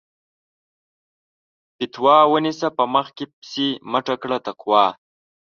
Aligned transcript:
فَتوا 1.79 2.17
ونيسه 2.33 2.67
په 2.77 2.83
مخ 2.93 3.07
کې 3.17 3.25
پسې 3.33 3.67
مٔټه 3.91 4.15
کړه 4.21 4.37
تقوا 4.47 4.85